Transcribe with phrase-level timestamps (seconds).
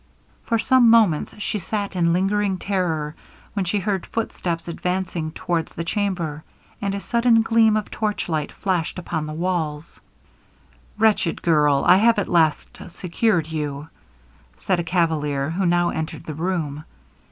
[0.45, 3.13] For some moments she sat in lingering terror,
[3.53, 6.43] when she heard footsteps advancing towards the chamber,
[6.81, 10.01] and a sudden gleam of torchlight flashed upon the walls.
[10.97, 11.83] 'Wretched girl!
[11.85, 13.89] I have at least secured you!'
[14.57, 16.83] said a cavalier, who now entered the room.